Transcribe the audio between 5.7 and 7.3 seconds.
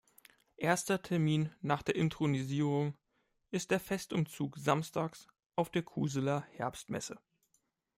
Kuseler Herbstmesse.